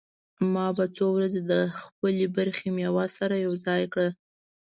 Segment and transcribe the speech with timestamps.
[0.53, 4.07] ما به څو ورځې د خپلې برخې مېوه سره يوځاى کړه.